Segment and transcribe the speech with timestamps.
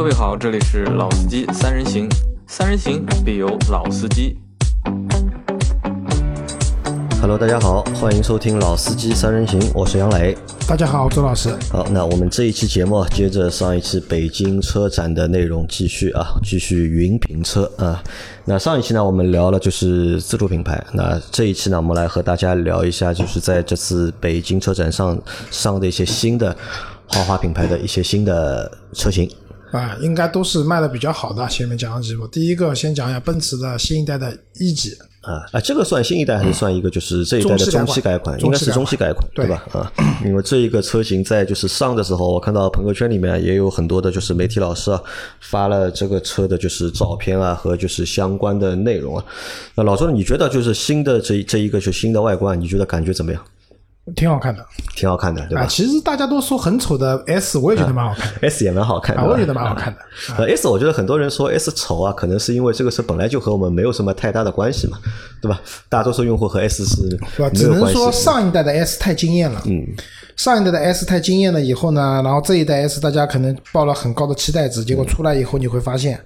[0.00, 2.08] 各位好，这里是老司机三人行，
[2.46, 4.34] 三人行必有老司机。
[7.20, 10.34] Hello，大家好，欢迎收听《老司机三人行》，我是杨磊。
[10.66, 11.54] 大家好，周老师。
[11.70, 18.02] 好，那我们这一期节目啊接着上一期北京车展的内容继续啊，继续云品车啊。
[18.46, 25.20] 那上一期呢，我们聊了就是自主品牌，那这一期呢，我们来和大家聊一下，就是在这次北京车展上
[25.50, 26.56] 上的一些新的
[27.08, 29.30] 豪华品牌的一些新的车型。
[29.72, 31.46] 啊，应该都是卖的比较好的。
[31.48, 38.40] 前面讲了几部，第一个先讲一下奔驰的新一代的 E 级，啊啊，这个算新一代还是算一个就是这一代的中期改款？
[38.40, 39.64] 应该是中期改款，对吧？
[39.72, 39.92] 啊，
[40.24, 45.00] 因为这一个车型在就是上的时候，我看到朋友圈里面也有很多的就是媒体老师啊
[45.40, 49.24] 发了这个车的就是照片啊和就是相关的内容啊。
[49.76, 53.40] 那老周，你觉得就是新的这这一个就新的外观，你觉得感觉怎么样？
[54.14, 54.64] 挺好看的，
[54.96, 55.62] 挺好看的，对吧？
[55.62, 58.40] 啊，其实大家都说很丑的 S，我也觉得蛮好看的。
[58.48, 59.98] S 也蛮好看的，啊，我也觉得蛮好看的。
[60.38, 64.98] 呃，S 我觉得很多人说 S 丑啊，可能是因为这个车本来就和我们没有什么太大的关系嘛，
[65.40, 65.60] 对吧？
[65.88, 67.28] 大多数用户和 S 是对吧？
[67.36, 69.62] 没有关系只能说上一代的 S 太惊艳了。
[69.66, 69.86] 嗯，
[70.36, 76.20] 上一代的 S 太惊艳了以后呢，然后这一代 S 大家可能抱了很高的期待值，结果出来以后你会发现，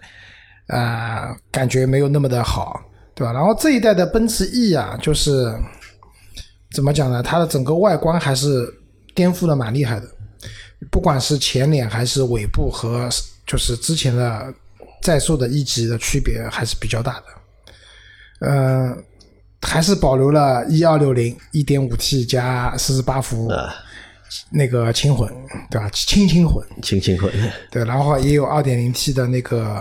[0.68, 2.80] 啊、感觉没有那么的好，
[3.14, 3.32] 对吧？
[3.32, 5.52] 然后这一代的奔驰 E 啊，就是
[6.74, 7.22] 怎么讲呢？
[7.22, 8.68] 它的整个外观还是
[9.14, 10.06] 颠覆的蛮厉害的，
[10.90, 13.08] 不管是前脸还是尾部和
[13.46, 14.52] 就是之前的
[15.00, 17.24] 在售的一级的区别还是比较大的。
[18.40, 18.94] 呃，
[19.62, 23.48] 还是保留了一二六零一点五 T 加四十八伏
[24.50, 25.32] 那个轻混，
[25.70, 25.88] 对吧？
[25.90, 27.32] 轻轻混，轻轻混，
[27.70, 29.80] 对，然后也有二点零 T 的那个，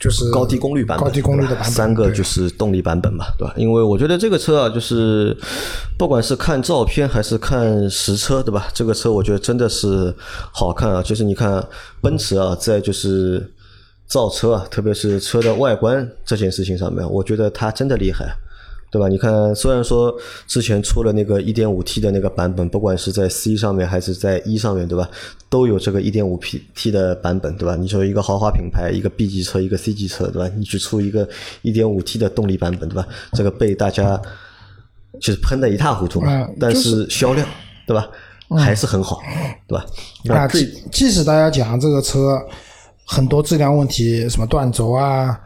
[0.00, 3.52] 就是高低功率版本，高低功率的版本，三个就是动力版本嘛，对吧？
[3.54, 5.36] 因为我觉得这个车啊，就是
[5.98, 8.66] 不管是看照片还是看实车，对吧？
[8.72, 10.12] 这个车我觉得真的是
[10.52, 11.62] 好看啊，就是你看
[12.00, 13.52] 奔驰啊，在就是
[14.06, 18.34] 造车啊，特别是车的外观这件事情上面，我觉得它真的厉害。
[18.90, 19.08] 对吧？
[19.08, 20.14] 你看，虽然说
[20.46, 25.08] 之前出了那个 1.5T 的那个版本，不管是在 C 上面还是在 E 上面，对吧？
[25.48, 27.76] 都有这个 1.5T 的版本，对吧？
[27.76, 30.50] 你说一个豪华品牌，一个 B 级车，一个 C 级车，对吧？
[30.56, 31.28] 你去出一个
[31.62, 33.06] 1.5T 的动力版本，对吧？
[33.32, 34.20] 这个被大家
[35.20, 36.42] 就是喷的一塌糊涂嘛。
[36.42, 37.46] 嗯但就是销量，
[37.86, 38.08] 对吧？
[38.58, 39.20] 还是很好，
[39.68, 39.86] 对吧？
[40.24, 42.36] 那啊，即即使大家讲这个车
[43.06, 45.40] 很多质量问题，什么断轴啊，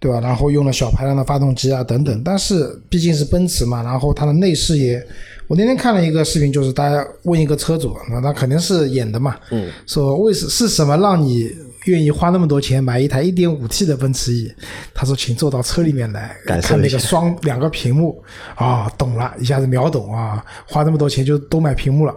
[0.00, 0.18] 对吧？
[0.18, 5.00] 然后用了小排量的发动机啊等等，但是毕竟是奔驰嘛，然后它的内饰也，
[5.46, 14.50] 我那天看了一个视频，就是大家问一个车主，那他肯定是演的嘛，嗯，说为什是什么让你愿意花那么多钱买一台 1.5T 的奔驰 E？
[14.94, 18.22] 他说，请坐到车里面来感受看那个双两个屏幕
[18.54, 22.14] 啊，懂了，一下子秒懂啊，花那么多钱就都买屏幕了。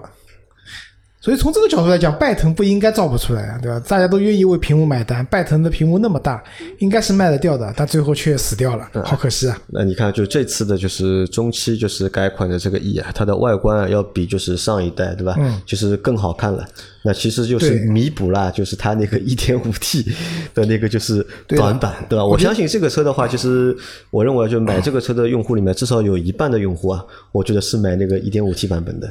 [1.23, 3.79] 所以从这个角度来讲，拜腾不应该造不出来啊，对吧？
[3.87, 6.43] 大家都愿意为屏幕买单，拜腾的屏幕那么大，
[6.79, 9.57] 应该是卖得掉的，但最后却死掉了，好可惜啊！
[9.67, 15.37] 那你看，就这次的就是中期就是改款的这个 E 啊，它的外观啊要比就是上一代对吧？
[15.39, 16.67] 嗯，就是更好看了。
[17.05, 20.13] 那其实就是弥补了就是它那个 1.5T
[20.53, 22.25] 的那个就是短板，对吧？
[22.25, 23.73] 我相信这个车的话，其实
[24.09, 27.01] 我认为就买这个车的用户里面，至少有一半的用户啊，
[27.31, 29.09] 我觉得是买那个 1.5T 版本的。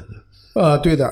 [0.55, 1.11] 呃，对的，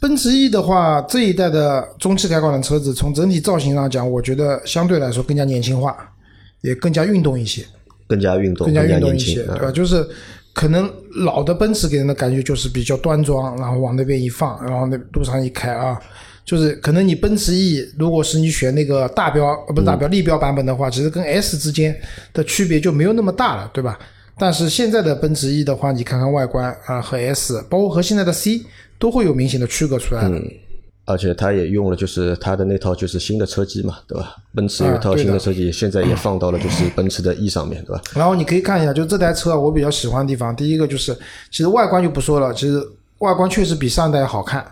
[0.00, 5.96] 奔驰 E 的话，这一代的中期改款的车子，从整体造型上讲，我觉得相对来说更加年轻化，
[6.60, 7.64] 也更加运动一些，
[8.06, 9.72] 更加运动，更加运动一些，对吧？
[9.72, 10.06] 就是
[10.52, 10.88] 可能
[11.24, 16.00] 老的奔驰给人的感觉就是比较端庄，然后往那边一放，然后那路上一开啊，
[16.44, 21.96] 就是可能你奔驰 E 如果是你选那个大标呃不是大标立标版本的话，其实跟 S 之间
[22.32, 23.98] 的区别就没有那么大了，对吧？
[24.38, 28.62] 但是现在的奔驰 E 的话，你看看外观啊和 S，包括和现在的 C
[28.98, 30.42] 都会有明显的区隔出来嗯。
[31.04, 34.36] 而且它也用了就是它的那套就是新的车机嘛，对吧？
[34.54, 38.02] 奔驰有一套新的车机，现在也放到了就是奔驰的 E 上面，对吧？
[38.14, 41.16] 然后你可以看一下，就这台车啊我比较喜欢的地方，第一个就是
[41.50, 42.78] 其实外观就不说了，其实
[43.20, 44.62] 外观确实比上一代好看。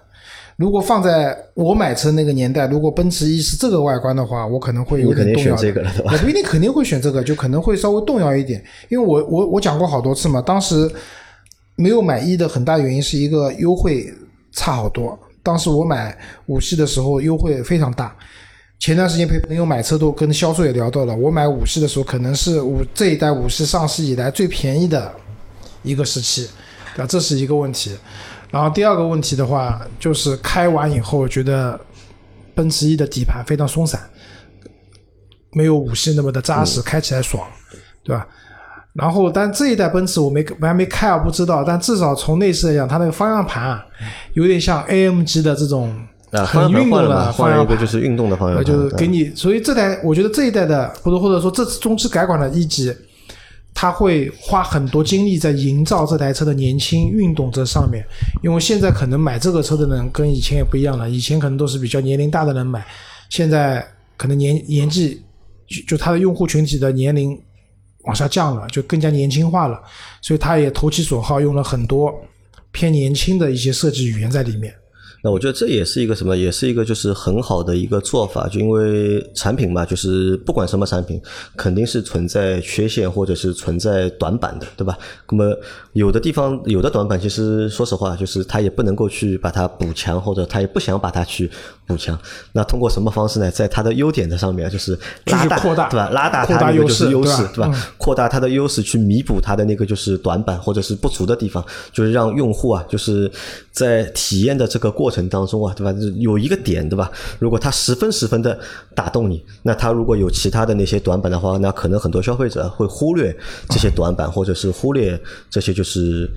[0.57, 5.55] 如果放在我买车那个年代，如果奔驰 E 是这个外观的话，我可能会有点动摇。
[6.05, 10.91] 我不一定肯定会选这个，就可能会稍微动摇一点，因为我我我讲过好多次嘛，当时
[11.77, 14.07] 没有买 E 的很大原因是一个优惠
[14.53, 15.19] 差好多。
[15.43, 16.17] 当时我买
[16.47, 18.17] 五系的时候优惠非常大，
[18.81, 25.13] 前段时间陪朋友买车都跟销售也聊到了，我买五系的时候可能是五这一代五系上市以来最便宜的
[25.83, 26.49] 一个时期，
[26.97, 27.07] 啊？
[27.07, 27.95] 这是一个问题。
[28.57, 31.79] 然后第二个问题的话，就是开完以后觉得
[32.55, 34.01] 奔驰 E 的底盘非常松散，
[35.53, 37.47] 没有五系那么的扎实，开起来爽，
[38.03, 38.27] 对吧？
[38.95, 41.63] 然后，但这一代奔驰我没我还没开啊，不知道。
[41.63, 43.87] 但至少从内饰来讲，它那个方向盘啊，
[44.33, 45.95] 有点像 AMG 的这种
[46.31, 52.91] 啊，很方向盘运动的换了嘛，换了一个方向就是运动的方向呃，盘，就是给你，所以这台我觉得这一代的，或者或者说这次中期改款的一级，
[53.79, 58.03] 他会花很多精力在营造这台车的年轻运动这上面，
[58.43, 62.83] 因为现在可能买这个车的人跟以前也不一样了，以前可能都是比较年龄大的人买，
[63.29, 63.87] 现在
[64.17, 65.23] 可能年年纪
[65.69, 67.39] 就就它的用户群体的年龄
[68.05, 69.79] 往下降了，就更加年轻化了，
[70.23, 72.15] 所以他也投其所好，用了很多
[72.73, 74.73] 偏年轻的一些设计语言在里面。
[75.27, 81.21] 那我觉得这也是一个什么，也是一个就是很好的一个做法，就因为产品嘛，就是不管什么产品，
[81.57, 84.97] 肯定是存在缺陷或者是存在短板的，对吧？
[85.29, 85.59] 那么
[85.95, 91.51] 有的地方有的短板，其实说实话，就是他也不能够去把它补强，或者他也不想把它去
[91.87, 92.19] 补强。
[92.53, 93.51] 那通过什么方式呢？
[93.51, 96.11] 在它的优点的上面，就是拉大，扩大对吧？
[96.11, 97.87] 拉大它那个就是优优势对吧，势对吧？
[97.97, 103.31] 扩大它的优势去弥补它的那个就是短板或者是不足的地方，就是让用户啊，就是
[103.71, 105.95] 在体验的这个过程当中啊，对吧？
[106.17, 107.11] 有一个点，对吧？
[107.39, 108.59] 如果它十分十分的
[108.95, 113.37] 打动你，那它如果有其他的那些短板的话，那可能很多消费者会忽略
[113.69, 116.29] 这些短板，或者是忽略这些就是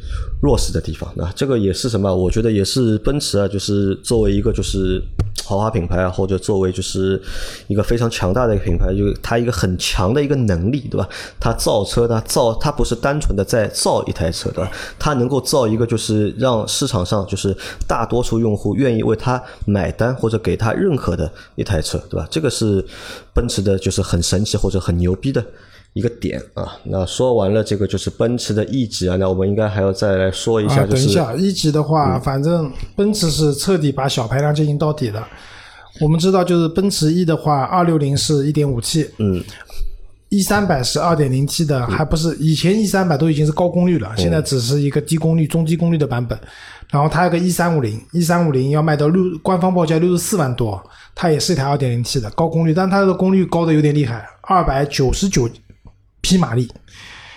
[0.41, 1.11] 弱势的地方。
[1.15, 2.13] 那这个也是什么？
[2.15, 5.01] 我觉得也是奔驰啊，就是作为一个就是
[5.45, 7.21] 豪华品牌啊，或者作为就是
[7.67, 11.07] 一个非常强大的一个品牌，就它一个很强的一个能力，对吧？
[11.39, 14.71] 它造车呢，造它不是单纯的在造一台车，对吧？
[14.97, 17.55] 它能够造一个就是让市场上就是
[17.87, 22.27] 大多数用户愿意为它买单或者给它认可的一台车，对吧？
[22.29, 22.85] 这个是
[23.33, 25.43] 奔驰的，就是很神奇或者很牛逼的。
[25.93, 35.27] 一个点啊，那说完了这个就是奔驰的 E 级啊，那我们应该还要再来说一下，啊，就是、啊等一下，E 级的话，反正奔驰是彻底把小排量进行到底了。
[35.99, 39.43] 我们知道，就是奔驰 E 的话，二六零是一点五 T，嗯
[40.29, 46.39] ，，E 三百是二点零 T 的，还不是以前 E 三百都已经是高功率了，现在只是一个低功率、中低功率的版本。
[46.91, 50.81] 然后它有个 E 三五零，E 三五零要卖到六，官方报价六十四万多，
[51.13, 55.49] 它也是一台二点零 T 的高功率，但它的功率高的有点厉害，二百九十九
[56.21, 56.71] 匹马力。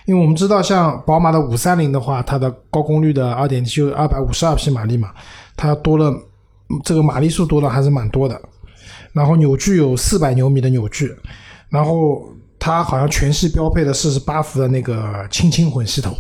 [0.05, 5.13] 因为我们知道，像宝马的五三零的话，它的高功率的二点就二百五十二匹马力嘛，
[5.57, 6.13] 它多了
[6.85, 8.41] 这个马力数多了还是蛮多的。
[9.13, 11.15] 然后扭矩有四百牛米的扭矩，
[11.69, 16.13] 然后它好像全系标配的四十八伏的那个轻轻混系统，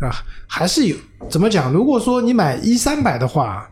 [0.00, 0.12] 啊？
[0.46, 0.96] 还是有
[1.28, 1.72] 怎么讲？
[1.72, 3.68] 如果说你买一三百的话，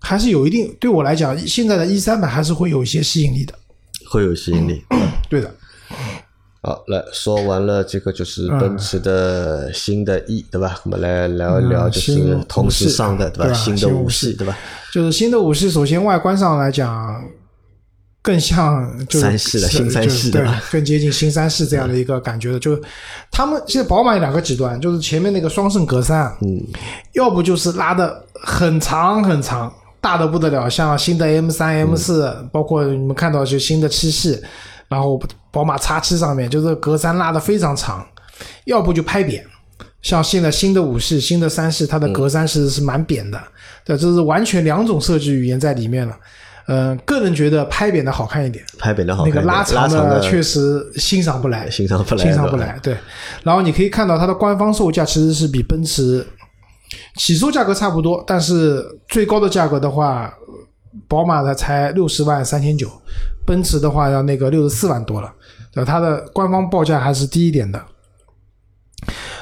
[0.00, 3.54] 还是有一定对我来讲，现在的一三百还是会有一些吸引力的。
[4.10, 4.84] 会有吸引力。
[5.28, 5.52] 对的，
[6.60, 10.80] 好，来说完了这个就是奔驰的新的 E，、对吧？
[10.84, 13.44] 我们来聊一聊就是同时上的对吧？
[13.44, 14.58] 对吧新的五五系，对吧？
[14.92, 17.22] 就是新的五系，首先外观上来讲，
[18.20, 22.58] 更像就是三系的新三系的吧，更接近新三系这样的一个感觉的。
[22.58, 22.82] 就是
[23.30, 26.60] 他们现在宝马有两个极端，就是前面那个双肾格栅，嗯，
[27.12, 34.40] 要不就是拉的很长很长，大的不得了，像新的 M 三、M 四，包括你们看到就新的七系，
[34.88, 35.20] 然后
[35.50, 38.06] 宝马 X 七上面就是格栅拉的非常长，
[38.64, 39.44] 要不就拍扁。
[40.00, 43.40] 像现在新的五系、新的三系，它的格栅其实是蛮扁的，
[43.84, 46.16] 对，这是完全两种设计语言在里面了。
[46.68, 52.78] 嗯、个人觉得拍扁的好看一点，拍扁的好那个，拉长的确实欣赏不来，欣赏不来欣赏不来。
[52.82, 52.96] 对，
[53.42, 56.24] 然后你可以看到它的官方售价其实是比奔驰
[57.16, 60.32] 起售价格差不多，但是最高的价格的话，
[61.06, 62.88] 宝马的才六十万三千九，
[63.46, 65.32] 奔驰的话要那个六十四万多了，
[65.72, 67.82] 对它的官方报价还是低一点的。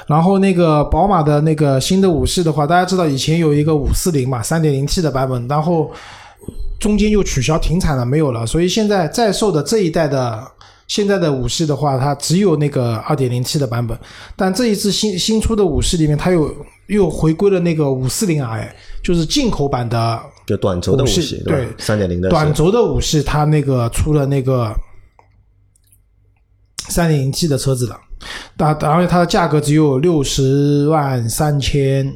[0.07, 5.91] 然后那个宝马的那个新的五系的话，大家知道以前有一个五四零嘛，三点零 T 的版本，然后
[6.79, 10.41] 中间又取消停产了，没有了，所以现在在售的这一代的
[10.87, 13.99] 现在的五系的话，它只有那个二点零 T 的版本，
[14.37, 21.67] 但这一次新新出的五系里面，它又又回归了那个五四零 i，就是进口版的就短轴的五五系对？
[21.77, 24.73] 三点零的短轴的五系，它那个出了那个
[26.89, 27.95] 三点零 T 的车子了，
[28.57, 32.11] 但然后它的价格只有六十万三千。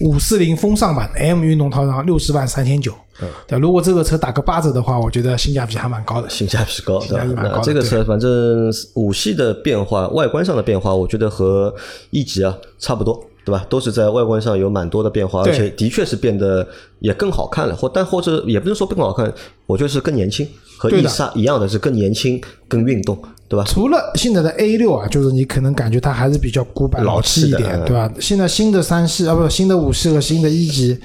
[0.00, 6.30] 五四零风尚版 M 运动套装六十万三千九，嗯对，如果这个车打个八折的话，我觉得性价比还蛮高的。
[6.30, 7.34] 性价比高，对吧性价比？
[7.34, 11.74] 蛮高的那这个车反正五系的变化，外观上的变化，我觉得和
[12.10, 13.64] 一级啊差不多，对吧？
[13.70, 16.66] 都是在外观上有蛮多的变化，而且的确是变得
[17.00, 19.32] 也更好看了，或但或者也不是说更好看，
[19.64, 22.38] 我觉得是更年轻，和伊莎一三一样的是更年轻、
[22.68, 23.64] 更运动，对吧？
[23.66, 28.12] 除了现在的 A 六啊，就是你可能感觉它还是比较古板老气一点，嗯对吧？
[28.20, 30.98] 现在新的三系啊，不，新的五系和新的一级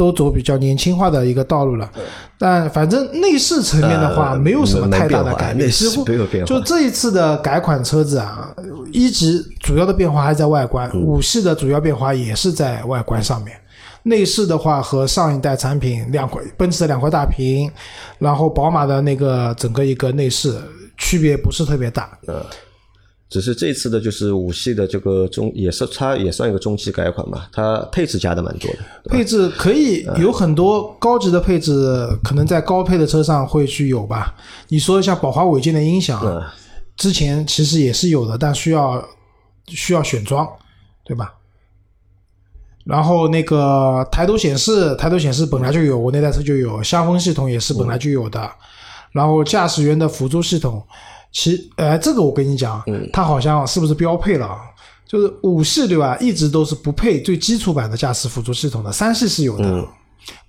[0.00, 1.86] 都走比较年轻化的一个道路了。
[2.38, 8.48] 但反正内饰层面的话，呃没有什么太大的改变，几乎没有变化就这一次的改款车子啊，
[8.92, 13.54] 一级主要的变化还在外观，嗯五系的主要变化也是在外观上面。
[14.04, 17.70] 内饰的话和上一代产品两块奔驰的两块大屏，
[18.18, 20.58] 然后宝马的那个整个一个内饰
[20.96, 22.08] 区别不是特别大。
[23.30, 34.34] 呃，只是这次的就是五系的这个中也是它也算一个中期改款嘛，它配置加的蛮多的，配置可以有很多高级的配置，可能在高配的车上会去有吧。
[34.68, 36.42] 你说像宝华韦健的音响，嗯
[36.96, 39.02] 之前其实也是有的，但需要
[39.68, 40.46] 需要选装，
[41.04, 41.32] 对吧？
[42.84, 48.50] 然后那个抬头显示，抬头显示本来就有，我那台车就有，香风系统也是本来就有的。
[49.12, 50.82] 然后驾驶员的辅助系统，
[51.32, 52.82] 其呃这个我跟你讲，
[53.12, 54.58] 它好像是不是标配了啊？
[55.06, 56.16] 就是五系对吧？
[56.18, 59.64] 一直都是不配最基础版的驾驶辅助系统的，三系是有的。
[59.64, 59.86] 嗯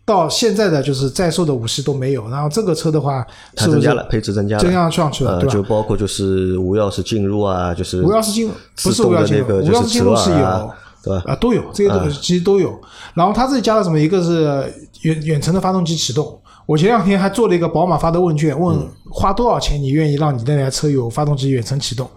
[0.03, 5.53] 到现在的就是在售的五系都没有，然后这个车的话，是不是它增加了配置增加了，增加上去了，呃，对吧？
[5.53, 10.71] 就包括就是无钥匙进入啊，就是无钥匙进入不是无钥匙进入，无钥匙进入是有
[11.03, 11.23] 对吧？
[11.27, 12.77] 啊，都有这些东西其实都有。
[13.13, 13.97] 然后它这里加了什么？
[13.97, 14.73] 一个是
[15.03, 16.37] 远远程的发动机启动。
[16.65, 22.09] 我前两天还做了一个宝马发的问卷，问花多少钱你愿意让你那台车有发动机远程启动？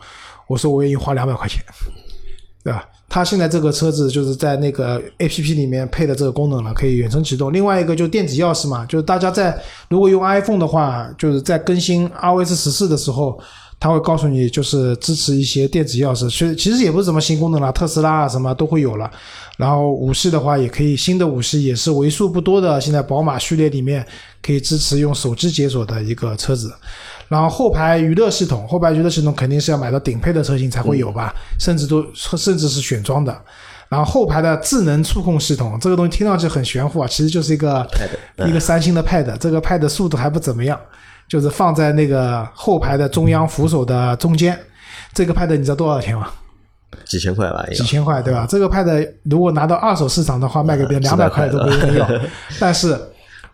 [0.47, 1.63] 我说我愿意花两百块钱，
[2.63, 2.85] 对吧？
[3.09, 7.53] 它现在这个车子就是在那个 A P P 里面配的这个功能了，可以远程启动。
[7.53, 9.57] 另外一个就是电子钥匙嘛，就是大家在
[9.89, 13.39] 如果用 iPhone 的话，就是在更新 iOS 十四的时候，
[13.79, 19.11] 它会告诉你就是支持一些电子钥匙，其实其实也不是什么新功能了，特斯拉啊什么都会有了。
[19.57, 24.05] 然后五系的话也可以，新的五系也是为数不多的，现在宝马序列里面
[24.43, 26.73] 可以支持用手机解锁的一个车子。
[27.29, 33.37] 然后后排娱乐系统，后排娱乐系统肯定是要买到顶配的车型才会有吧，甚至都甚至是选装的。
[33.89, 37.87] 然后后排的智能触控系统，这个东西听上去很玄乎啊，其实就是一个
[38.47, 40.79] 一个三星的 Pad，这个 Pad 速度还不怎么样，
[41.29, 44.59] 就是放在那个后排的中央扶手的中间。
[45.13, 46.29] 这个 Pad 你知道多少钱吗？
[47.05, 48.47] 几千块吧，几千块，对吧？
[48.49, 52.09] 这个 Pad 如果拿到二手市场的话，卖给别人两百块都不一定要。
[52.61, 52.99] 但是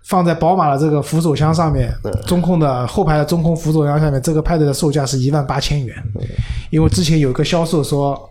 [0.02, 1.92] 放在宝马的这个扶手箱上面，
[2.26, 5.96] 中控的后排的中控扶手箱下面，这个 Pad 的售价是一万八千元。
[6.70, 8.30] 因为之前有一个销售说，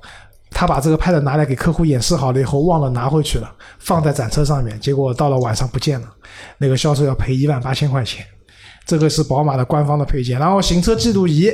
[0.52, 6.08] 他把这个 Pad 拿来给客户演示好了以后，忘了拿回去了，放在展车上面，结果到了晚上不见了，
[6.58, 8.26] 那个销售要赔一万八千块钱。
[8.90, 11.48] 这个是宝马的官方的配件，然后行车记录仪，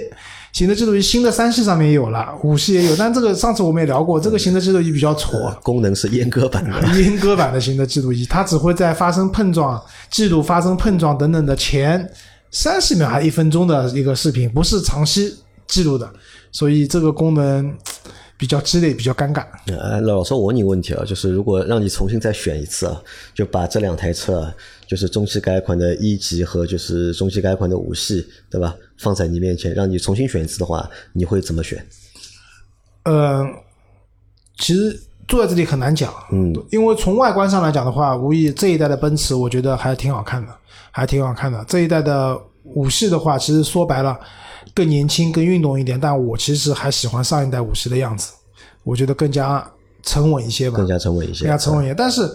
[0.53, 12.09] 行车记录仪新的三系上面也有了，五系也有，但这个上次我们也聊过，这个行车记录仪比较挫，功能是阉割版的， 阉割版的行车记录仪，它只会在发生碰撞、记录发生碰撞等等的前
[12.51, 15.35] 三十秒还一分钟的一个视频，不是长期
[15.67, 16.09] 记录的，
[16.53, 17.75] 所以这个功能
[18.37, 19.45] 比较鸡肋，比较尴尬。
[19.67, 23.01] 呃，老师，我问你个问题啊，就是如果让你重新再选一次啊，
[23.33, 24.53] 就把这两台车啊，
[24.85, 28.75] 就是中期改款的一级和就是中期改款的五系，对吧？
[28.97, 31.85] 放在你面前，让你重新选一次的话，你会怎么选？
[33.03, 33.47] 嗯，
[34.57, 40.51] 其实坐在这里很难讲，嗯，因为从外观上来讲的话，无疑这一代的奔驰，我觉得还挺好看的，
[40.91, 41.63] 还挺好看的。
[41.67, 44.19] 这一代的五系的话，其实说白了
[44.73, 48.33] 更年轻、更运动一点，但我其实还喜欢上一代五十的样子，
[48.83, 49.65] 我觉得更加
[50.01, 51.93] 沉稳一些吧，更加沉稳一些，更加沉稳一些。
[51.93, 52.29] 但是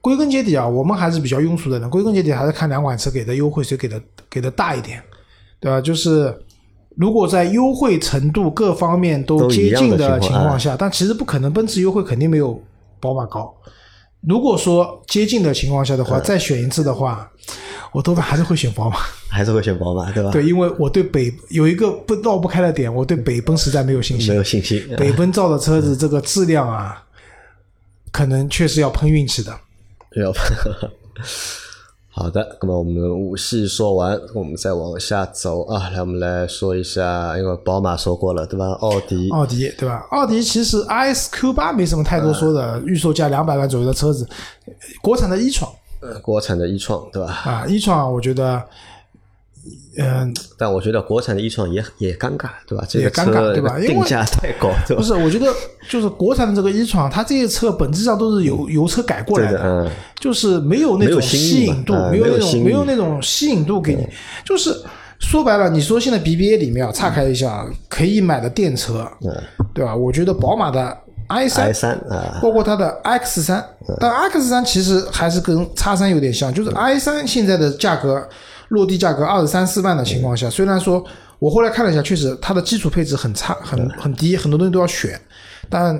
[0.00, 5.02] 归根结底啊，我们还是比较庸俗的人，归根结底还是看两款车给的优惠谁给的给的大一点，
[5.60, 5.80] 对吧？
[5.80, 6.36] 就是。
[6.94, 12.62] 如果在优惠程度各方面都接近的情况下，但其实不可能，奔驰优惠肯定没有
[13.00, 13.50] 宝马高。
[14.26, 17.28] 如果说接近的情况下的话，再选一次的话，
[17.90, 18.96] 我多半还是会选宝马，
[19.28, 20.30] 还是会选宝马，对吧？
[20.30, 24.82] 对，因为我对北有一个不绕不开的点，我对北奔实在没有信心，没有信心。
[24.96, 27.04] 北奔造的车子这个质量啊，
[28.12, 29.50] 可能确实要碰运气的。
[30.16, 30.32] 要
[32.14, 35.88] 好的，那么我们五系说完，我们再往下走啊。
[35.88, 38.66] 来，我们来说一下，因为宝马说过了，对吧？
[38.80, 40.06] 奥迪，奥迪对吧？
[40.10, 44.28] 奥迪其实 i s q 八没什么太多说的，预售价两百万左右的车子，
[45.00, 47.32] 国产的一创，呃，国产的一创，对吧？
[47.32, 48.62] 啊，一创我觉得，
[49.96, 52.84] 嗯，但我觉得国产的一创也也尴尬，对吧？
[52.88, 55.00] 这也个尴尬对吧因为定价太高，对吧？
[55.00, 55.46] 不是，我觉得
[55.88, 64.08] 就是国产的这个一创，它这些车本质上都是油油车改过来的，嗯，就是没有那种吸引度，啊没有那种没有那种吸引度给你。
[64.44, 64.74] 就是
[65.20, 69.06] 说白了，你说现在 BBA 里面啊，岔开一下，可以买的电车，
[69.72, 69.94] 对吧？
[69.94, 71.70] 我觉得宝马的 i 三。
[72.10, 73.64] 啊，包括它的 X 三，
[74.00, 78.26] 但 X 三其实还是跟叉三有点像，就是 i 三现在的价格
[78.72, 81.04] 落地价格二十三四万的情况下，虽然说
[81.38, 85.20] 我后来看了一下，确实它的基础配置很差，很很低，很多东西都要选，
[85.68, 85.98] 但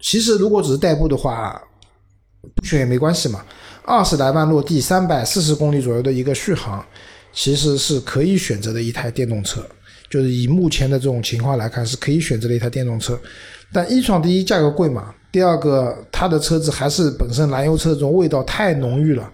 [0.00, 1.60] 其实如果只是代步的话，
[2.54, 3.44] 不选也没关系嘛。
[3.84, 6.84] 二十来万落地，三百四十公里左右的一个续航，
[7.32, 9.60] 其实是可以选择的一台电动车。
[10.08, 13.18] 就是以目前的这种情况来看，是可以选择的一台电动车。
[13.72, 19.28] 但一创第一价格贵嘛，第二个它的车子还是本身燃油车这种味道太浓郁了，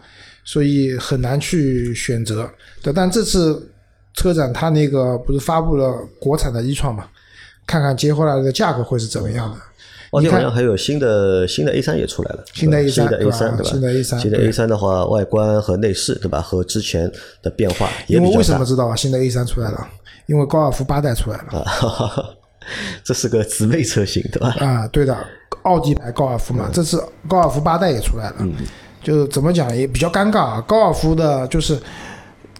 [0.50, 2.50] 所以很难去选择。
[2.82, 3.70] 对，但这次
[4.14, 7.04] 车展它那个不是发布了国产的一创嘛？
[7.68, 9.56] 看看接下来的价格会是怎么样的。
[10.10, 13.70] 哦，好像还有新的新的 A 三也出来了，新的 A 三，新的 A 三对吧？
[13.70, 16.40] 新的 A 三，新的 A 三的话，外观和内饰对吧？
[16.40, 17.08] 和之前
[17.42, 18.16] 的变化也。
[18.16, 18.96] 因为为什么知道啊？
[18.96, 19.88] 新的 A 三出来了，
[20.26, 21.60] 因为高尔夫八代出来了。
[21.60, 22.24] 啊，
[23.04, 24.48] 这是个姊妹车型对吧？
[24.58, 25.16] 啊，对的，
[25.62, 28.36] 奥迪牌高尔夫嘛，这次高尔夫八代也出来了。
[28.40, 28.52] 嗯，
[29.02, 30.64] 就怎么讲也比较尴尬啊。
[30.66, 31.78] 高尔夫的就是。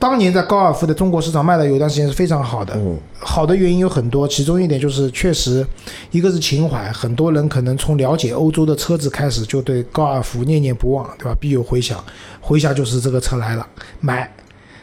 [0.01, 2.75] 当年在高尔夫的中国市场卖的有段时间是非常好的，
[3.19, 5.63] 好的原因有很多，其中一点就是确实，
[6.11, 11.37] 一个是情怀，很多人可能从了解欧洲的车子开始就对高尔夫念念不忘，对吧？
[11.39, 12.03] 必有回响，
[12.41, 13.67] 回响就是这个车来了，
[14.01, 14.27] 买。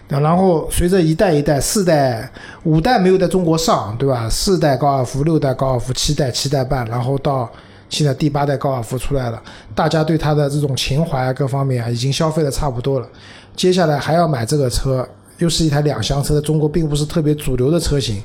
[0.07, 4.29] 然后随着一代一代、四代、五代没有在中国上，对吧？
[4.29, 7.51] 四代高尔夫、六代高尔夫、七代、七代半，然后到
[7.89, 9.41] 现在第八代高尔夫出来了，
[9.73, 13.07] 大家对它的这种情怀啊各方面啊已经消费的差不多了。
[13.55, 18.21] 接下来还要买这个车，又是一台两厢车，在中国并不是特别主流的车型，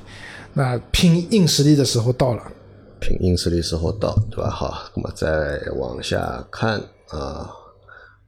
[0.52, 2.42] 那拼硬实力的时候到了。
[3.00, 4.50] 拼硬实力时候到，对吧？
[4.50, 7.50] 好，那么再往下看啊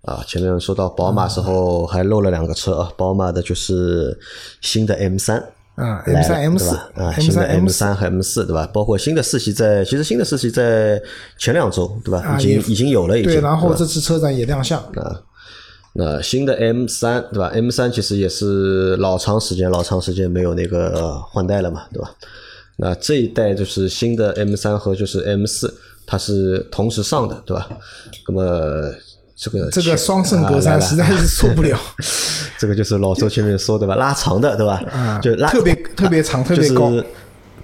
[0.02, 4.18] 啊，前面说到宝马时候还漏了两个车啊，宝马的就是
[4.60, 5.42] 新的 M 三
[5.76, 8.69] 啊，M 三 M 四啊，新的 M 三和 M 四对吧？
[8.73, 11.02] 包括新的四系在，其实新的四系在
[11.37, 12.37] 前两周对吧？
[12.38, 15.23] 已经已经有了，已经对，然后这次车展也亮相啊。
[15.95, 22.11] 那新的 M 三对吧？M 三其实也是老长时间、老长时间没有那个换代了嘛，对吧？
[22.76, 25.73] 那这一代就是新的 M 三和就是 M 四，
[26.07, 27.69] 它是同时上的，对吧？
[28.28, 28.93] 那么
[29.36, 31.78] 这个这个双肾格栅实在是受不了。
[32.58, 33.94] 这个就是老周前面说的吧？
[33.96, 34.80] 拉长的对吧？
[34.92, 36.92] 啊，就拉特别特别长、 特别高。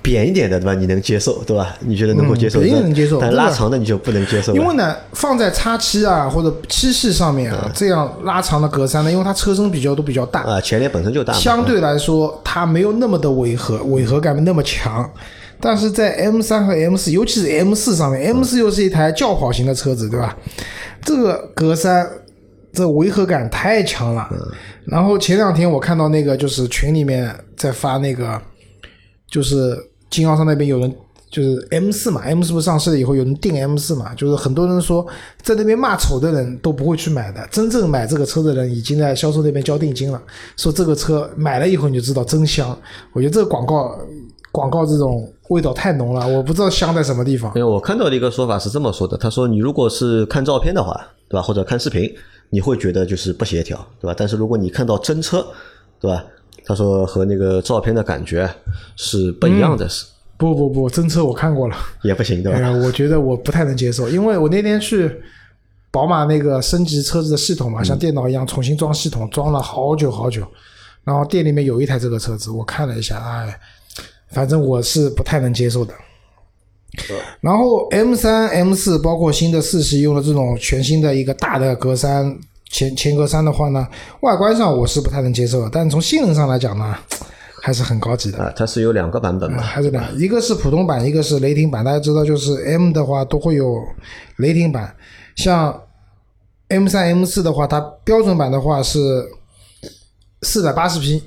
[0.03, 0.73] 扁一点的对吧？
[0.75, 1.77] 你能接受对吧？
[1.81, 2.59] 你觉得能够接受？
[2.59, 3.21] 肯定能接受。
[3.21, 4.55] 但拉长的你就不能接受。
[4.55, 15.09] 因为呢，放在叉七啊或者七系上面啊，这样拉长的格栅呢，因为它车身比较都比较大啊，前脸本身就大，相对来说它没有那么的违和，违和感没那么强。
[15.61, 20.37] 但是在 M 三和 M 四，尤其是 M 四上面，M 四又是一台轿跑型的车子，对吧？
[21.03, 22.09] 这个格栅
[22.73, 24.29] 这违和感太强了。
[24.87, 28.41] 然后前两天我看到那个就是群里面在发那个，
[29.31, 29.79] 就是。
[30.11, 30.93] 经销商那边有人
[31.31, 35.07] 就是 M 四嘛，M 四不上市了以后有人订 M 四嘛，就是很多人说
[35.41, 40.21] 在那边骂丑的人都不会去买的，真正买这个车的人已经在销售那边交定金了，
[40.57, 42.77] 说这个车买了以后你就知道真香。
[43.13, 43.97] 我觉得这个广告
[44.51, 47.53] 广告这种味道太浓了，我不知道香在什么地方。
[47.55, 50.93] 因为我看到的一个说法是这么说的，他说你如果是看照片的话，
[51.29, 52.09] 对吧，或者看视频，
[52.51, 54.15] 你会觉得就是不协调，对吧？
[54.17, 55.45] 但是如果你看到真车，
[56.01, 56.25] 对吧？
[56.65, 58.49] 他说和那个照片的感觉
[58.95, 60.05] 是不一样的，是
[60.37, 62.71] 不不不，真车我看过了，也不行对吧？
[62.71, 65.11] 我觉得我不太能接受，因为我那天去
[65.91, 70.47] 宝马那个升级车子的系统嘛，像电脑一样重新装系统，装了好久好久，
[71.03, 73.59] 然后店里面有一台这个车子，我看了一下，哎，
[74.33, 75.95] 反正我是不太能接受的。
[77.41, 82.37] 然后 M 三 M 四包括新的四系用了这种全新的一个大的格栅。
[82.73, 83.85] 前前格栅的话呢，
[84.21, 86.97] 外观上我是不太能接受，但从性能上来讲呢，
[87.61, 88.39] 还是很高级的。
[88.39, 89.61] 啊，它是有两个版本嘛？
[89.61, 91.85] 还是两，一个是普通版，一个是雷霆版。
[91.85, 93.77] 大家知道，就是 M 的话都会有
[94.37, 94.95] 雷霆版，
[95.35, 95.83] 像
[96.69, 99.29] M 三、M 四的话，它标准版的话是
[100.43, 101.21] 四百八十匹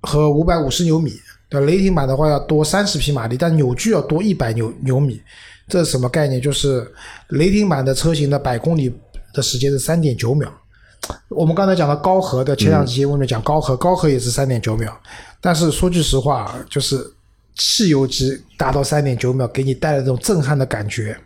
[0.00, 1.12] 和五百五十牛米，
[1.48, 5.20] 对，雷霆版的话要多三十匹马力，但扭矩要多一百牛牛米。
[5.68, 6.40] 这是什么概念？
[6.40, 6.90] 就是
[7.28, 8.92] 雷霆版的车型的百公里。
[9.34, 10.50] 的时间是三点九秒，
[11.28, 14.90] 我们刚才讲的高和的前两期节目里面讲高和，高和也是三点九秒，
[15.38, 16.98] 但是说句实话，就是
[17.54, 21.16] 汽油机达到三点九秒，给你带来这种震撼的感觉，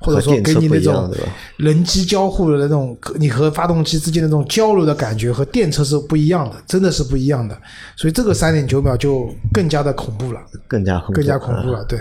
[0.00, 1.12] 或者说给你那种
[1.56, 7.56] 人机交互的那种，你和发动机之间的那种交流的感觉和电车是不一样的，真的是不一样的，
[7.96, 12.00] 所以这个三点九秒就更加的恐怖了，更加更加恐怖了，对，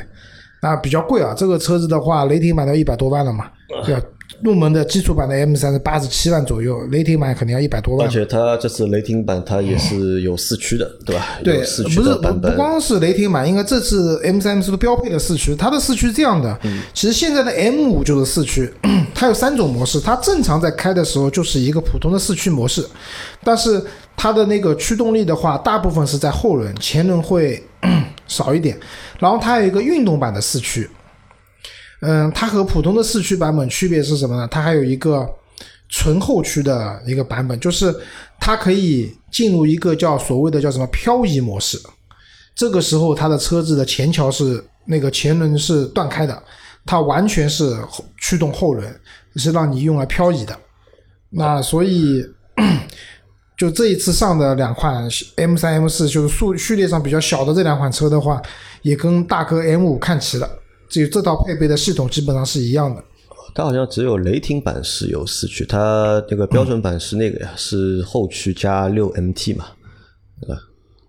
[0.62, 3.46] 那比较贵啊，这个车子的话，雷霆买到一百多万了嘛，
[3.86, 4.02] 对吧？
[4.42, 8.08] 入门的基础版的 M 三是八十七万左右，雷霆版肯定要一百多万。
[8.08, 11.26] 而且它这次雷霆版它也是有四驱的，对吧？
[11.44, 15.56] 对，四驱不是不不光是雷霆版，应该这次 M 三 M 四都标配了四驱。
[15.56, 16.60] 它的四驱是这样的，
[16.94, 18.72] 其实现在的 M 五就是四驱，
[19.16, 20.00] 它有三种模式。
[20.00, 22.86] 它正常在开的时候就是一个普通的四驱模式，
[23.44, 23.82] 但是
[24.18, 27.64] 它的那个驱动力的话，大部分是在后轮，前轮会
[28.28, 28.78] 少一点。
[29.20, 30.90] 然后它还有一个运动版的四驱。
[32.02, 34.48] 嗯，它和普通的四驱版本区别是什么呢？
[34.50, 35.28] 它还有一个
[35.90, 37.96] 纯后驱的一个版本，就是
[38.40, 41.80] 它可以进入一个叫所谓的叫什么漂移模式。
[42.56, 46.44] 这个时候，它的车子的前桥是那个前轮是断开的，
[46.86, 47.78] 它完全是
[48.20, 48.88] 驱动后轮，
[49.36, 50.58] 是让你用来漂移的。
[51.30, 52.26] 那所以，
[53.58, 55.06] 就这一次上的两款
[55.36, 58.42] M 三、M 四，就是数序列上比较小的这两款车的话，
[58.82, 60.50] 也跟大哥 M 五看齐了，
[60.88, 63.04] 这这套配备的系统基本上是一样的。
[63.54, 69.65] 它好像只有雷霆版是有四驱，它那个标准版是那个呀，是后驱加六 MT 嘛，
[70.41, 70.62] 对吧？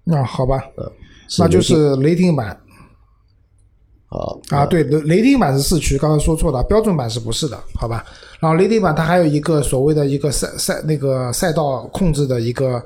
[0.05, 0.93] 那好吧，呃，
[1.39, 2.57] 那就是雷霆版。
[4.09, 7.59] 好啊，对，雷雷霆版是四驱，刚才说错了，标准版是不是的？
[7.75, 8.07] 好吧，
[8.39, 12.81] 然后雷霆版它还有一个所谓的一个赛赛那个赛道控制的一个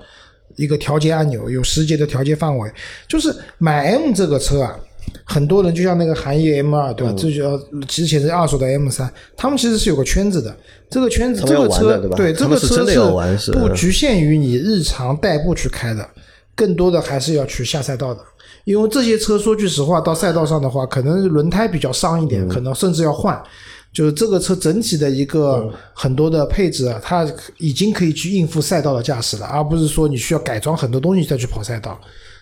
[0.56, 2.72] 一个调节按钮，有十节的调节范围。
[3.06, 4.74] 就是买 M 这个车啊，
[5.24, 7.14] 很多人就像那个韩业 M 二，对吧？
[7.16, 10.54] 这就之前是二手的 M 三，他们其实是有个圈子的。
[10.90, 12.84] 这个圈子，这个车对这个车
[13.36, 16.04] 是不局限于你日常代步去开的，
[16.56, 18.20] 更多的还是要去下赛道的。
[18.64, 23.40] 因为这些车说句实话，到赛道上的话，可能轮胎比较伤一点，可能甚至要换。
[23.92, 27.24] 就是这个车整体的一个很多的配置，它
[27.58, 31.96] 已经可以去应付赛道的驾驶了，而不是说你需要改装很多东西再去跑赛道。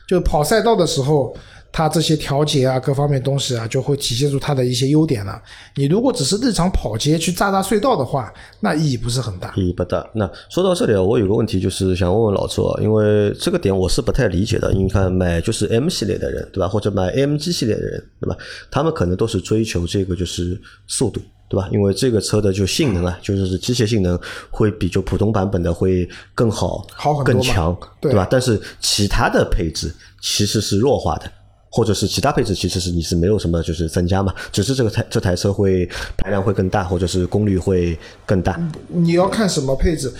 [0.08, 1.36] 就跑赛道的时候。
[1.70, 5.40] 它这些调节啊，各方面东西啊，就会体现出它的一些优点了。
[5.76, 9.52] 你如果只是日常跑街去炸炸隧道的话，那意义不是很大。
[9.56, 10.04] 意义不大。
[10.14, 14.72] 那说到这里啊，我有个问题就是想问问老周啊，因为这个点我是不太理解的。
[14.72, 16.66] 你看买就是 M 系列的人，对吧？
[16.68, 18.36] 或者买 AMG 系列的人，对吧？
[18.70, 21.68] 他们可能都是追求这个就是速度，对吧？
[21.70, 24.18] 因为这个车的就性能啊，就是机械性能
[24.50, 28.26] 会比就普通版本的会更好、好很多、更强，对吧？
[28.30, 31.30] 但是其他的配置其实是弱化的。
[31.70, 38.58] 或者是其他配置，其实是你是没有什么就是增加嘛， 只是这个台这台车会排量会更大，或者是功率会更大。
[38.88, 40.12] 你要看什么配置，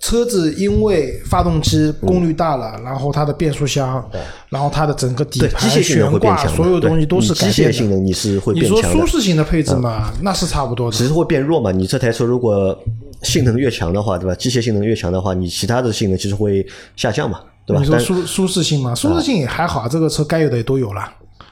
[0.00, 4.02] 车子因为发动机功率大了，然后它的变速箱，
[4.48, 8.88] 然后它的整个底盘悬挂，所有东西都是机械性能你是会变强的。
[8.88, 10.96] 你说舒适型的配置嘛，那是差不多的。
[10.96, 11.70] 只是会变弱嘛？
[11.70, 12.78] 你这台车如果
[13.22, 14.34] 性能越强的话，对吧？
[14.34, 17.40] 机械性能越强的话，你其他的性能其实会下降嘛。
[17.66, 17.80] 对吧？
[17.80, 21.02] 你说舒舒适性嘛，舒适性也还好，这个车该有的也都有了。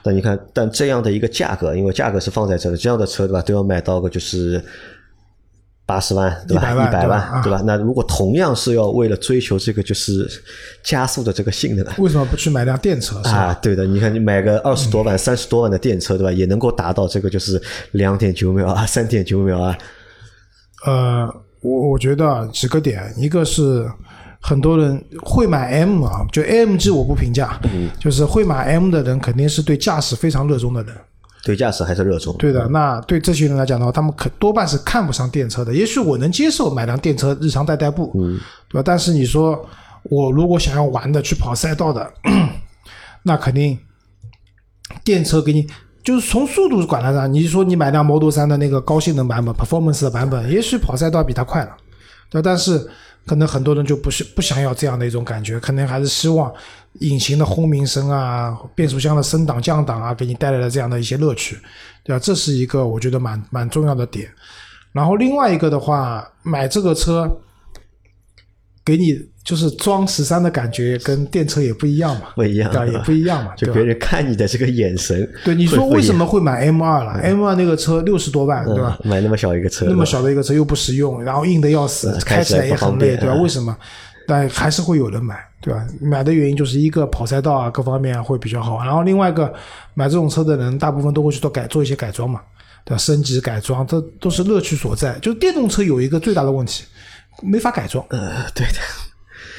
[0.05, 4.61] 但你看，但这样的一个价格，因为价格是放在这的，这样的车对吧，都要买到个就是
[5.85, 6.61] 八十万对吧？
[6.61, 7.61] 一百万对吧？
[7.65, 10.29] 那如果同样是要为了追求这个就是
[10.83, 13.17] 加速的这个性能，为什么不去买辆电车？
[13.21, 19.77] 啊，对的，你看你买个二十多万、三十多万的电车对吧，也能够达到这个就是两点九秒啊、 三点九秒啊。
[20.85, 23.89] 呃，我我觉得几个点，一个是。
[24.45, 27.57] 很多人会买 M 啊，就 AMG 我不评价，
[27.97, 30.93] 就是会买 M 的人肯定是对驾驶非常热衷的人，
[31.45, 32.35] 对驾驶还是热衷。
[32.37, 35.73] 对的，那对这些人来讲的话，他们可多半是看不上电车的。
[35.73, 38.11] 也许我能接受买辆电车日常代代步，
[38.67, 38.83] 对吧？
[38.83, 39.65] 但是你说
[40.03, 42.13] 我如果想要玩的去跑赛道的，
[43.23, 43.79] 那肯定
[45.05, 45.65] 电车给你
[46.03, 51.77] 就是从速度管来上，你说你买辆 Model 3的那个高性能版本 Performance 的版本，也许跑赛道比它快了，
[52.29, 52.43] 对吧？
[52.43, 52.89] 但是。
[53.25, 56.53] 可能很多人就不是不想要这样的一种感觉，可能还是希望
[56.99, 61.57] 引擎的轰鸣声啊、变速箱的升档降档啊，给你带来了这样的一些乐趣，
[62.03, 62.19] 对吧？
[62.19, 64.29] 这是一个我觉得蛮蛮重要的点。
[64.91, 67.29] 然后另外一个的话，买这个车。
[68.85, 75.29] 给你就是装十三的感觉，跟电车也不一样嘛，不一样，对也不一样嘛， 就别人看你的这个眼神。
[75.43, 78.97] 对，你说为什么会买 M 二了？M 二那个车六十多万，对吧？
[79.03, 83.35] 买那么小一个车，那么小的一个车又不实用，然后硬的要死，开起来也很累，对吧？
[83.35, 83.75] 为什么？
[84.25, 85.85] 但还是会有人买，对吧？
[85.99, 88.81] 买的原因就是一个跑赛道啊，各方面会比较好。
[88.83, 89.53] 然后另外一个
[89.93, 92.39] 买这种车的人，大部分都会去做改做一些改装嘛，
[92.85, 92.97] 对吧？
[92.97, 95.19] 升级改装，这都是乐趣所在。
[95.19, 96.85] 就是电动车有一个最大的问题。
[97.41, 98.79] 没法改装，呃，对的，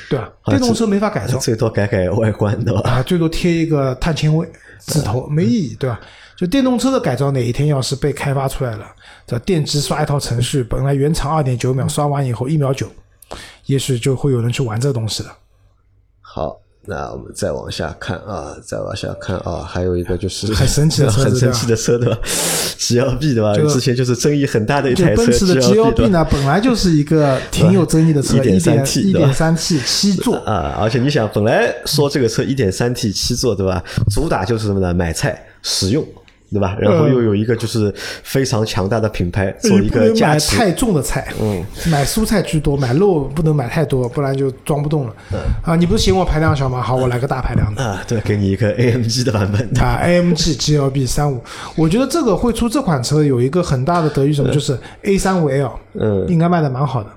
[0.09, 0.33] 对吧？
[0.47, 2.81] 电动车没法改装，最多改改外观，对吧？
[2.89, 6.01] 啊，最多贴一个碳纤维字头，没意义，对吧？
[6.37, 8.87] 就电动车的改装，哪一天要是被开发出来了，
[9.27, 12.91] 这电机刷一套程序，本来原厂二点九秒，刷完以后一秒九，
[13.67, 15.37] 也许就会有人去玩这东西了。
[16.21, 16.61] 好。
[16.87, 22.19] 那我们再往下看啊，再往下看啊，还有一个就是很 神奇的车，很神奇的车对吧
[22.79, 23.55] ？G L B 对吧？
[23.73, 25.25] 之前就是争议很大的一台车。
[25.25, 30.77] 奔驰的 G L B 呢，本来就是一个 挺有争议的车，一点三 T，一点三 T 七座啊。
[30.79, 33.83] 而且你想，本来说这个车一点三 T 七座对吧？
[34.11, 34.93] 主打就是什么呢？
[34.93, 36.05] 买菜实用。
[36.55, 36.77] 对吧？
[36.81, 40.57] 然后又有一个就是非常强大的品牌做一个加持。
[40.57, 45.15] 买太重的菜，嗯，买蔬菜居多，买肉不能买太多，不然就装不动了。
[45.63, 46.81] 啊，你不是嫌我排量小吗？
[46.81, 47.85] 好，我来个大排量的。
[47.85, 49.69] 啊，对，给你一个 AMG 的版本。
[49.83, 51.43] 啊，AMG GLB 三五，
[51.75, 57.11] 我觉得这个会出这款车有一个很大的得益什么，就是 A 三五 L，嗯，应该卖的蛮好的。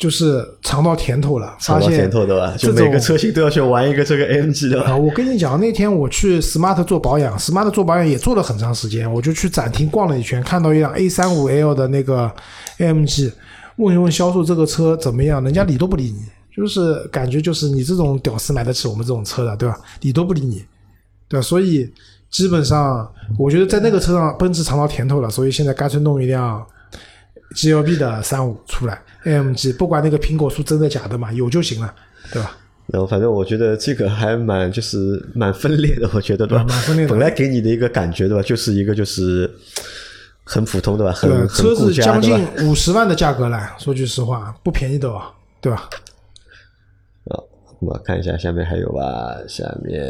[0.00, 2.54] 就是尝到甜头了，尝到甜头对吧？
[2.56, 4.82] 就每个车型都要去玩一个这个 AMG 的。
[4.82, 12.32] 啊，我跟你讲，那天我去 Smart 做保养，Smart 做保养也做了很长时间，我就去展厅逛了一圈，看到一辆 A 三五 L 的那个
[12.78, 13.30] AMG，
[13.76, 16.22] 问一问销售这个车怎么样，人家理都不理你，
[16.56, 19.78] 就是感觉就是你这种屌丝买得起我们这种车的，对吧？
[20.00, 20.64] 理都不理你，
[21.28, 21.42] 对吧？
[21.42, 21.86] 所以
[22.30, 23.06] 基本上，
[23.38, 26.66] 我觉得在那个车上，奔驰尝到甜头了，所以现在干脆弄一辆
[27.54, 29.02] GLB 的三五出来。
[29.24, 31.94] AMG 不管那个苹果树真的假的嘛，有就行了，
[32.32, 32.56] 对吧？
[32.86, 36.64] 然后反正我觉得这个还蛮就是蛮分裂的，我觉得对吧？
[36.68, 37.10] 蛮分裂的。
[37.10, 39.48] 本来给你的一个感觉对吧，就是一个就是
[40.42, 41.12] 很普通对吧？
[41.12, 45.22] 很车子将近五十万的价格了，说句实话不便宜的哦，
[45.60, 45.88] 对吧？
[47.26, 47.36] 啊，
[47.80, 50.00] 我看一下下面还有吧，下面。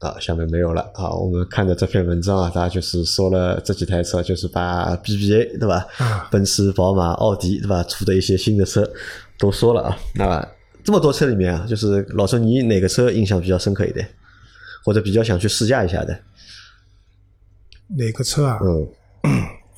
[0.00, 0.80] 啊，下面没有了。
[0.94, 5.86] 啊，我们看的这篇文章啊，大家就是说了这几台车，就是把 BBA 对吧？
[5.98, 7.82] 啊，奔驰、宝马、奥迪对吧？
[7.84, 8.90] 出的一些新的车
[9.38, 9.98] 都说了啊。
[10.14, 10.48] 那
[10.82, 14.08] 这么多车里面啊，就是老陈，你哪个车印象比较深刻一点，
[14.86, 16.18] 或者比较想去试驾一下的？
[17.98, 18.58] 哪个车啊？
[18.64, 18.88] 嗯，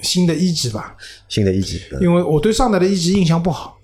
[0.02, 0.96] 新的一级吧。
[1.28, 1.82] 新的一级。
[2.00, 3.76] 因为我对上代的一级印象不好，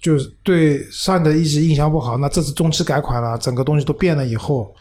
[0.00, 2.16] 就是对上代的一级印象不好。
[2.18, 4.72] 那这次中期改款了，整个东西都变了以后。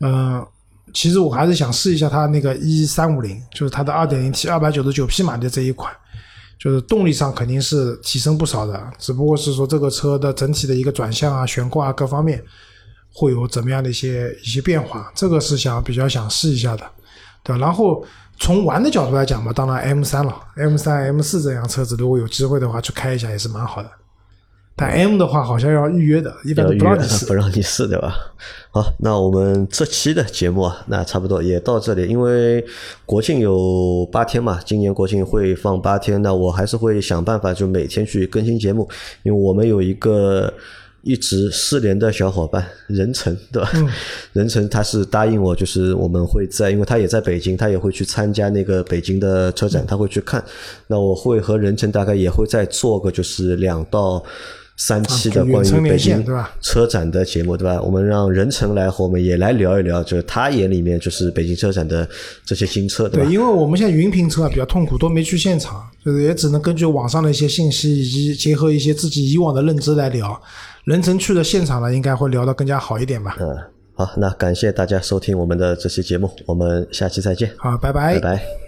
[0.00, 0.46] 嗯，
[0.94, 5.92] 其实我还是想试一下它那个一三五零，就是它的二点零 T 二百九十九匹马的这一款，
[6.58, 12.42] 就是动力上肯定是提升不少的，只不过是说这个车的整体的一个转向啊、悬挂啊各方面
[13.12, 16.84] 会有怎么样的一些一些变化，这个是想比较想试一下的，
[17.42, 17.66] 对吧？
[17.66, 18.04] 然后
[18.38, 23.90] 从玩的角度来讲嘛，当然 M 三了，M 三、M 四这辆车子如果有机会的话去开一下也是蛮好的。
[24.78, 28.14] 但 M 的话好像要预约的，一般都不让你试， 不让你试，对吧？
[28.70, 32.06] 好，那我们这期的节目啊，那差不多也到这里。
[32.06, 32.64] 因为
[33.04, 38.88] 国庆有八天嘛，今年国庆会放八天，那我还是会想办法，就每天去更新节目。
[39.24, 40.52] 因为我们有一个
[41.02, 43.70] 一直失联的小伙伴任晨，对吧？
[44.32, 50.44] 任晨他是答应我，就是我们会在，因为他也在北京，他也会去参加那个北京的车展，他会去看。
[50.86, 54.22] 那我会和任晨大概也会再做个，就是两到。
[54.78, 56.24] 三期的关于北京
[56.62, 57.82] 车展的节目，对吧？
[57.82, 62.08] 我们让任成来和我们也来聊一聊，就是他眼里面就是北京车展的
[62.46, 63.26] 这些新车，对吧？
[63.26, 70.40] 对，因为我们现在云评车啊比较痛苦，都没去现场，就是也只能根据网上的一些信息，以及结合一些自己以往的认知来聊。
[70.84, 73.36] 任成去了现场呢，应该会聊得更加好一点吧？
[73.40, 73.58] 嗯，
[73.94, 77.50] 好，那感谢大家收听我们的这期节目，我们下期再见。
[77.56, 78.67] 好，拜拜，拜拜。